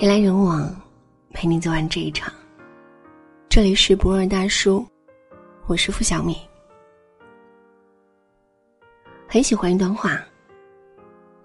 [0.00, 0.74] 人来人往，
[1.34, 2.32] 陪你走完这一场。
[3.50, 4.82] 这里是博尔大叔，
[5.66, 6.38] 我是付小米。
[9.28, 10.18] 很喜欢一段话：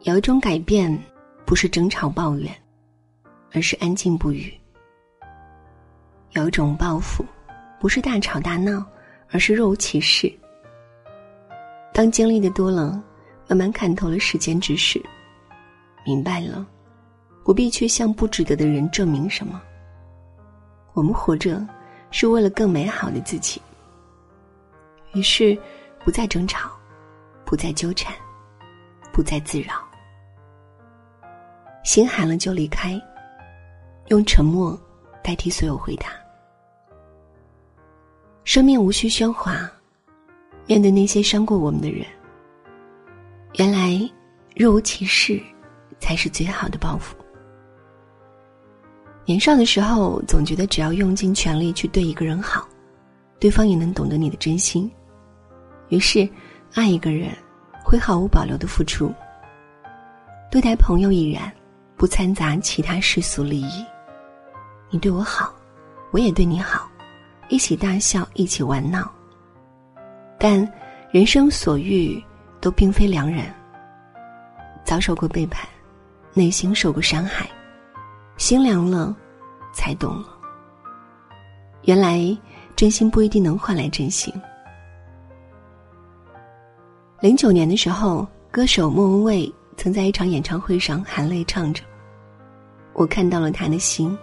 [0.03, 0.97] 有一种改变，
[1.45, 2.49] 不是争吵抱怨，
[3.51, 4.49] 而是安静不语；
[6.31, 7.25] 有一种报复，
[7.77, 8.85] 不是大吵大闹，
[9.31, 10.31] 而是若无其事。
[11.93, 13.03] 当经历的多了，
[13.49, 15.03] 慢慢看透了世间之事，
[16.05, 16.65] 明白了，
[17.45, 19.61] 不必去向不值得的人证明什么。
[20.91, 21.65] 我们活着。
[22.11, 23.61] 是为了更美好的自己。
[25.13, 25.57] 于是，
[26.05, 26.71] 不再争吵，
[27.43, 28.15] 不再纠缠，
[29.11, 29.73] 不再自扰。
[31.83, 32.97] 心寒了就离开，
[34.07, 34.79] 用沉默
[35.21, 36.07] 代替所有回答。
[38.45, 39.69] 生命无需喧哗，
[40.67, 42.07] 面对那些伤过我们的人，
[43.55, 44.09] 原来
[44.55, 45.41] 若无其事
[45.99, 47.13] 才是最好的报复。
[49.25, 52.67] 年少的时候，总觉得只要用尽全力去对一个人好，
[53.39, 54.89] 对方也能懂得你的真心。
[55.89, 56.29] 于是，
[56.75, 57.31] 爱一个人
[57.83, 59.11] 会毫无保留的付出。
[60.51, 61.51] 对待朋友亦然，
[61.97, 63.83] 不掺杂其他世俗利益。
[64.91, 65.53] 你对我好，
[66.11, 66.87] 我也对你好，
[67.49, 69.11] 一起大笑，一起玩闹。
[70.37, 70.71] 但
[71.11, 72.23] 人生所遇
[72.61, 73.45] 都并非良人。
[74.83, 75.67] 遭受过背叛，
[76.35, 77.49] 内心受过伤害。
[78.45, 79.11] 心凉了，
[79.73, 80.27] 才懂了。
[81.85, 82.21] 原来
[82.75, 84.31] 真心不一定能换来真心。
[87.21, 91.81] 零九年的时候，歌手莫文蔚曾在一场演唱会上含泪唱着
[92.93, 94.15] ：“我看到了他的心，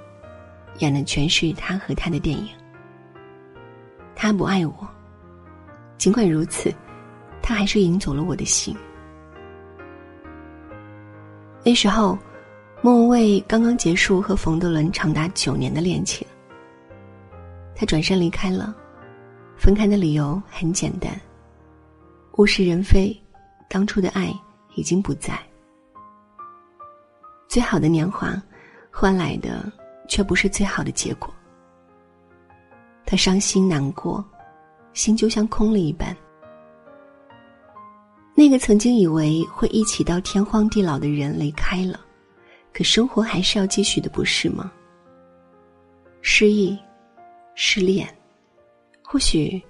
[0.79, 2.47] 演的全是他和他的电影。
[4.15, 4.89] 他不爱我，
[5.99, 6.73] 尽管如此，
[7.43, 8.73] 他还是赢走了我的心。
[11.65, 12.17] 那时候。”
[12.85, 16.27] 莫文蔚刚刚结束和冯德伦长达九年的恋情，
[17.77, 18.75] 他转身离开了，
[19.57, 21.13] 分开的理由很简单：
[22.39, 23.17] 物是人非，
[23.69, 24.35] 当初的爱
[24.75, 25.39] 已经不在。
[27.47, 28.35] 最好的年华，
[28.91, 29.71] 换来的
[30.09, 31.33] 却不是最好的结果。
[33.07, 34.25] 他伤心难过，
[34.93, 36.17] 心就像空了一般。
[38.35, 42.01] 那个曾经以为会一起到天荒地老的人离开了。
[42.73, 44.73] 可生活还是要继续的，不是吗？
[46.23, 46.79] 失意、
[47.55, 48.09] 失恋，
[49.03, 49.61] 或许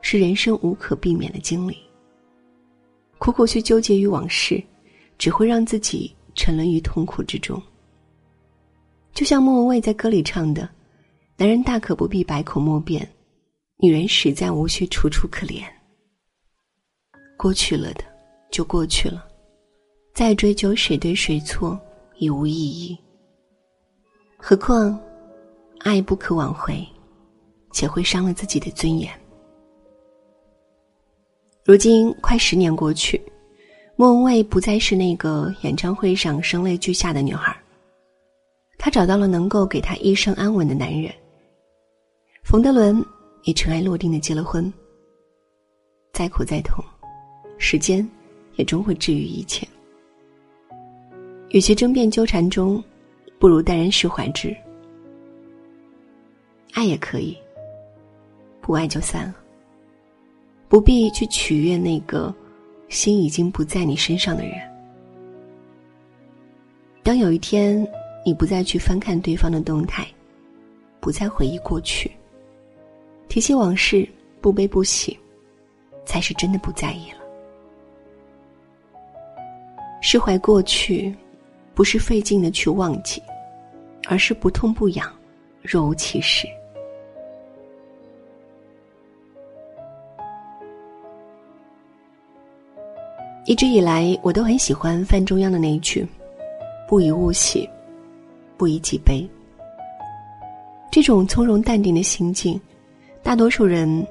[0.00, 1.76] 是人生无可避免的经历。
[3.18, 4.62] 苦苦去纠结于往事，
[5.18, 7.60] 只会让自己沉沦于痛苦之中。
[9.12, 10.68] 就像莫文蔚在歌里唱的
[11.36, 13.08] ：“男人大可不必百口莫辩，
[13.76, 15.62] 女人实在无需楚楚可怜。
[17.36, 18.04] 过去了的，
[18.50, 19.26] 就过去了，
[20.14, 21.78] 再追究谁对谁错。”
[22.18, 22.96] 已无意义。
[24.36, 24.98] 何况，
[25.80, 26.86] 爱不可挽回，
[27.72, 29.10] 且会伤了自己的尊严。
[31.64, 33.20] 如今快十年过去，
[33.94, 37.56] 莫文蔚不再是那个演唱会上声泪俱下的女孩。
[38.78, 41.12] 她找到了能够给她一生安稳的男人。
[42.42, 43.04] 冯德伦
[43.44, 44.72] 也尘埃落定的结了婚。
[46.12, 46.84] 再苦再痛，
[47.58, 48.06] 时间
[48.56, 49.66] 也终会治愈一切。
[51.52, 52.82] 与其争辩纠缠中，
[53.38, 54.54] 不如淡然释怀之。
[56.72, 57.36] 爱也可以，
[58.62, 59.34] 不爱就散了。
[60.66, 62.34] 不必去取悦那个
[62.88, 64.54] 心已经不在你身上的人。
[67.02, 67.86] 当有一天
[68.24, 70.06] 你不再去翻看对方的动态，
[71.00, 72.10] 不再回忆过去，
[73.28, 74.08] 提起往事
[74.40, 75.18] 不悲不喜，
[76.06, 77.18] 才是真的不在意了。
[80.00, 81.14] 释怀过去。
[81.74, 83.22] 不是费劲的去忘记，
[84.08, 85.10] 而是不痛不痒，
[85.62, 86.46] 若无其事。
[93.44, 96.06] 一直以来，我都很喜欢范中央的那一句
[96.86, 97.68] ：“不以物喜，
[98.56, 99.28] 不以己悲。”
[100.92, 102.60] 这种从容淡定的心境，
[103.22, 104.06] 大多数人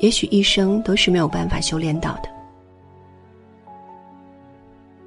[0.00, 2.28] 也许一生都是没有办法修炼到的。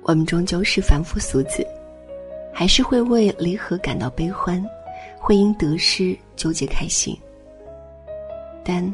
[0.03, 1.67] 我们终究是凡夫俗子。
[2.59, 4.59] 还是会为离合感到悲欢，
[5.19, 7.15] 会因得失纠结开心。
[8.65, 8.91] 但，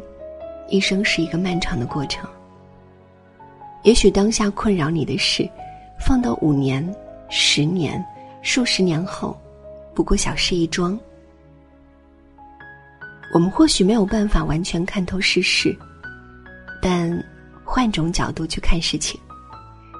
[0.67, 2.29] 一生是一个漫长的过程。
[3.83, 5.49] 也许当下困扰你的事，
[5.97, 6.85] 放到五年、
[7.29, 8.05] 十年、
[8.41, 9.39] 数十年后，
[9.95, 10.99] 不过小事一桩。
[13.33, 15.73] 我们或许没有办法完全看透世事，
[16.81, 17.17] 但
[17.63, 19.17] 换种角度去看事情，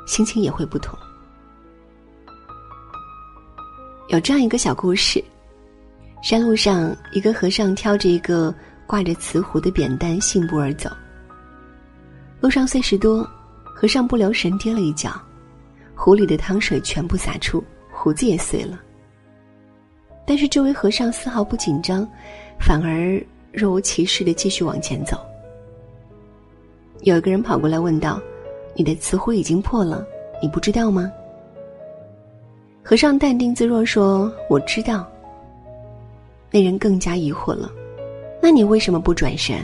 [0.06, 1.00] 心情也会不同。
[4.14, 5.24] 有这样一个小故事，
[6.22, 8.54] 山路上，一个和尚挑着一个
[8.86, 10.88] 挂着瓷壶的扁担信步而走。
[12.40, 13.28] 路上碎石多，
[13.64, 15.12] 和尚不留神跌了一跤，
[15.96, 18.80] 壶里的汤水全部洒出，壶子也碎了。
[20.28, 22.08] 但是这位和尚丝毫不紧张，
[22.60, 23.20] 反而
[23.52, 25.18] 若无其事的继续往前走。
[27.02, 28.22] 有一个人跑过来问道
[28.78, 30.06] ：“你的瓷壶已经破了，
[30.40, 31.12] 你不知道吗？”
[32.86, 35.10] 和尚淡定自若说：“我知道。”
[36.52, 37.72] 那人更加疑惑了，
[38.42, 39.58] 那你为什么不转身，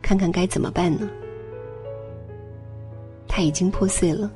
[0.00, 1.06] 看看该怎么办呢？
[3.28, 4.30] 它已经破碎了，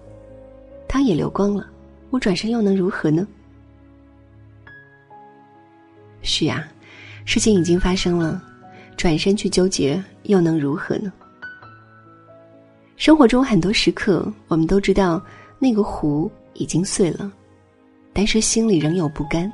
[0.87, 1.67] 汤也流光了，
[2.11, 3.27] 我转身又能如何呢？
[6.21, 6.69] 是呀，
[7.25, 8.43] 事情已经发生了，
[8.95, 11.11] 转身去纠结又能如何呢？
[12.97, 15.23] 生活中很多时刻，我们都知道
[15.59, 17.33] 那个壶已经碎了，
[18.19, 19.49] 但是心里仍有不甘。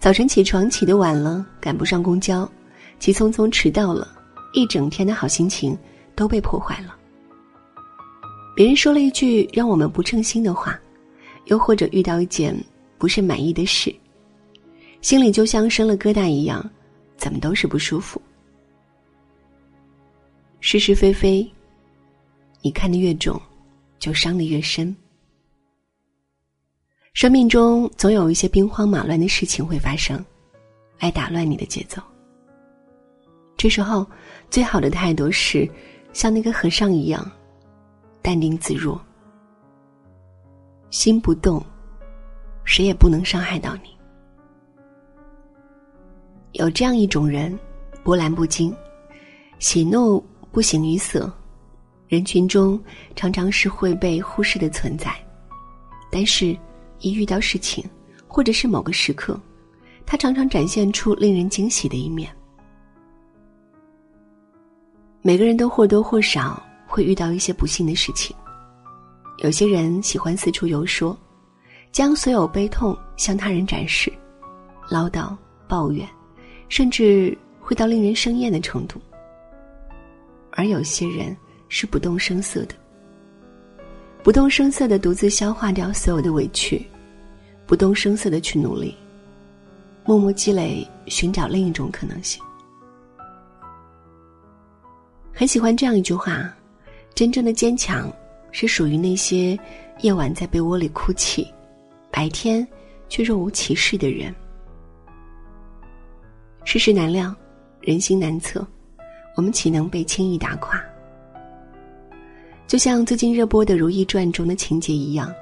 [0.00, 2.50] 早晨起床起得晚了，赶不上公交，
[2.98, 4.08] 急匆匆迟到了，
[4.54, 5.76] 一整天的好心情
[6.14, 6.96] 都被破坏了。
[8.56, 10.80] 别人说了一句让我们不称心的话，
[11.44, 12.56] 又或者遇到一件
[12.96, 13.94] 不是满意的事，
[15.02, 16.66] 心里就像生了疙瘩一样，
[17.18, 18.18] 怎么都是不舒服。
[20.60, 21.46] 是是非非，
[22.62, 23.38] 你看得越重，
[23.98, 24.96] 就伤得越深。
[27.14, 30.24] 生命中总有一些兵荒马乱的事情会发生，
[30.98, 32.00] 来打乱你的节奏。
[33.54, 34.06] 这时候，
[34.50, 35.68] 最好的态度是
[36.14, 37.30] 像那个和尚一样，
[38.22, 38.98] 淡定自若，
[40.90, 41.62] 心不动，
[42.64, 43.94] 谁也不能伤害到你。
[46.52, 47.56] 有这样一种人，
[48.02, 48.74] 波澜不惊，
[49.58, 50.18] 喜怒
[50.50, 51.30] 不形于色，
[52.08, 52.82] 人群中
[53.14, 55.14] 常常是会被忽视的存在，
[56.10, 56.56] 但是。
[57.02, 57.84] 一遇到事情，
[58.26, 59.38] 或者是某个时刻，
[60.06, 62.34] 他常常展现出令人惊喜的一面。
[65.20, 68.34] 每个人都或多或少会遇到一些不幸的事情。
[69.38, 71.16] 有些人喜欢四处游说，
[71.90, 74.12] 将所有悲痛向他人展示，
[74.88, 75.36] 唠叨、
[75.68, 76.08] 抱怨，
[76.68, 79.00] 甚至会到令人生厌的程度。
[80.52, 81.36] 而有些人
[81.68, 82.74] 是不动声色的，
[84.22, 86.84] 不动声色的独自消化掉所有的委屈。
[87.72, 88.94] 不动声色的去努力，
[90.04, 92.38] 默默积累，寻找另一种可能性。
[95.32, 96.54] 很喜欢这样一句话：
[97.14, 98.12] 真正的坚强，
[98.50, 99.58] 是属于那些
[100.02, 101.50] 夜晚在被窝里哭泣，
[102.10, 102.68] 白天
[103.08, 104.34] 却若无其事的人。
[106.64, 107.34] 世事难料，
[107.80, 108.66] 人心难测，
[109.34, 110.78] 我们岂能被轻易打垮？
[112.66, 115.32] 就像最近热播的《如懿传》中的情节一样，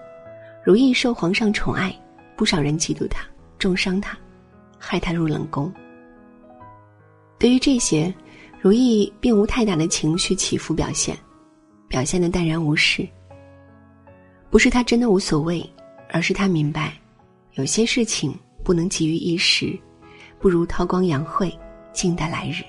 [0.62, 1.92] 如懿受皇上宠爱。
[2.40, 3.22] 不少人嫉妒他，
[3.58, 4.16] 重伤他，
[4.78, 5.70] 害他入冷宫。
[7.38, 8.10] 对于这些，
[8.62, 11.14] 如意并无太大的情绪起伏表现，
[11.86, 13.06] 表现的淡然无事。
[14.48, 15.70] 不是他真的无所谓，
[16.08, 16.94] 而是他明白，
[17.56, 18.34] 有些事情
[18.64, 19.78] 不能急于一时，
[20.38, 21.54] 不如韬光养晦，
[21.92, 22.64] 静待来日。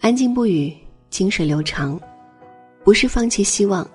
[0.00, 0.74] 安静不语，
[1.10, 2.00] 静水流长，
[2.82, 3.86] 不是放弃希望，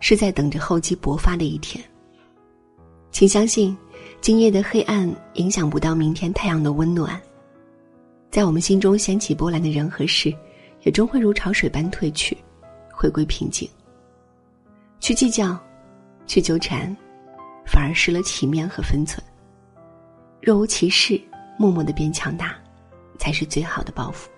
[0.00, 1.80] 是在等着厚积薄发的一天。
[3.12, 3.76] 请相信，
[4.20, 7.20] 今夜的黑暗影响不到明天太阳的温暖。
[8.30, 10.32] 在我们心中掀起波澜的人和事，
[10.82, 12.36] 也终会如潮水般退去，
[12.92, 13.68] 回归平静。
[15.00, 15.58] 去计较，
[16.26, 16.96] 去纠缠，
[17.66, 19.20] 反而失了体面和分寸。
[20.40, 21.20] 若无其事，
[21.58, 22.54] 默默的变强大，
[23.18, 24.30] 才是最好的报复。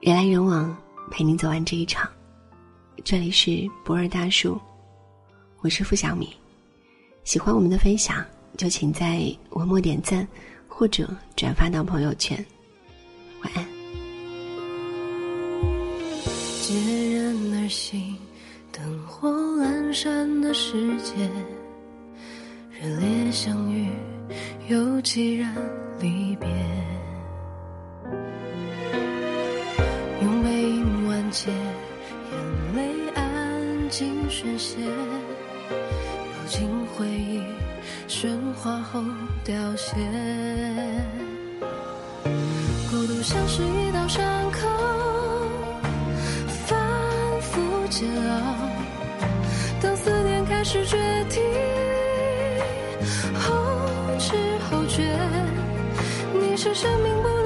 [0.00, 0.74] 人来人往，
[1.10, 2.08] 陪你走完这一场。
[3.04, 4.60] 这里是博尔大叔，
[5.60, 6.34] 我是付小米。
[7.24, 8.24] 喜欢我们的分享，
[8.56, 10.26] 就请在文末点赞
[10.66, 12.44] 或者转发到朋友圈。
[13.42, 13.64] 晚安。
[16.62, 18.16] 孑然而行，
[18.72, 21.14] 灯火阑珊的世界，
[22.80, 23.88] 热烈相遇
[24.68, 25.54] 又凄然
[26.00, 26.48] 离别，
[33.98, 37.42] 尽宣泄，揉进回忆，
[38.06, 39.02] 喧哗后
[39.42, 39.96] 凋谢。
[42.88, 44.68] 孤独像是一道伤口，
[46.64, 46.78] 反
[47.40, 48.40] 复煎熬。
[49.82, 50.96] 当思念开始决
[51.28, 51.40] 堤，
[53.34, 53.52] 后
[54.20, 54.36] 知
[54.70, 55.12] 后觉，
[56.40, 57.37] 你是生命不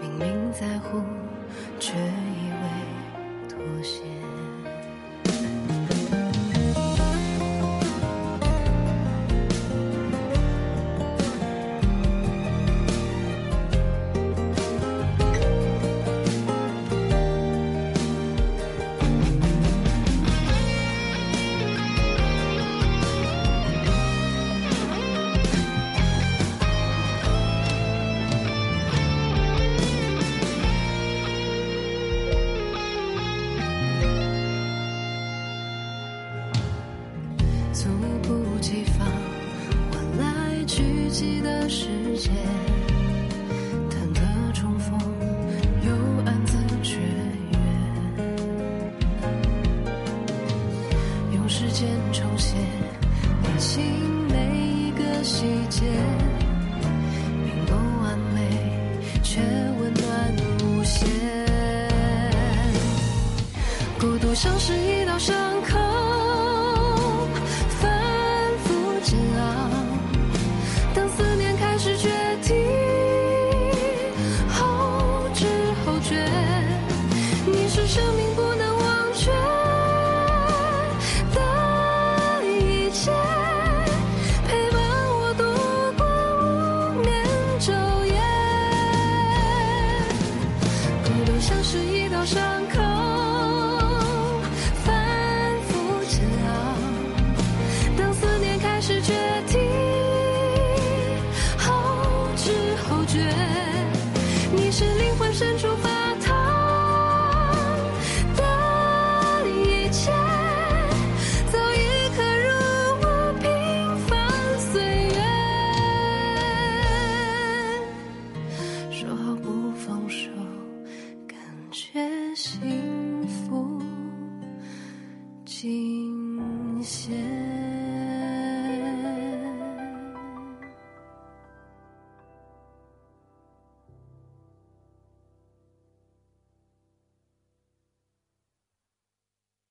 [0.00, 1.02] 明明在乎，
[1.78, 2.64] 却以为
[3.48, 4.02] 妥协。